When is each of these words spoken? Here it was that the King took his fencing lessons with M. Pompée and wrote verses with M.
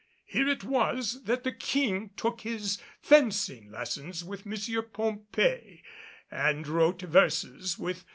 Here 0.25 0.47
it 0.49 0.63
was 0.63 1.25
that 1.25 1.43
the 1.43 1.51
King 1.51 2.09
took 2.17 2.41
his 2.41 2.79
fencing 3.03 3.69
lessons 3.69 4.23
with 4.23 4.47
M. 4.47 4.53
Pompée 4.53 5.83
and 6.31 6.67
wrote 6.67 7.03
verses 7.03 7.77
with 7.77 7.97
M. 7.99 8.03